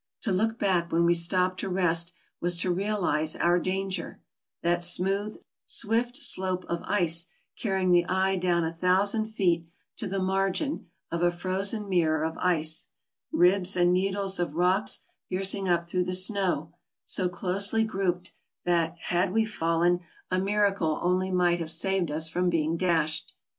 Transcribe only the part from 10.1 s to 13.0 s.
margin of a frozen mirror of ice;